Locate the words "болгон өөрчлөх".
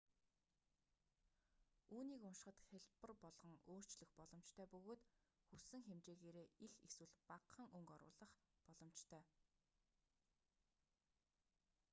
3.23-4.11